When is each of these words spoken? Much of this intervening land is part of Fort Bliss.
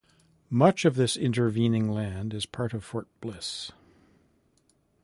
Much 0.49 0.83
of 0.83 0.95
this 0.95 1.15
intervening 1.15 1.87
land 1.91 2.33
is 2.33 2.47
part 2.47 2.73
of 2.73 2.83
Fort 2.83 3.05
Bliss. 3.21 3.71